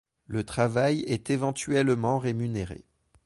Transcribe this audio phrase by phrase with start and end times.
[0.25, 2.85] Le travail est éventuellement rémunéré.